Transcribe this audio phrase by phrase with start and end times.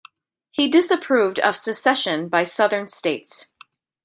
[0.49, 3.49] He disapproved of secession by southern states.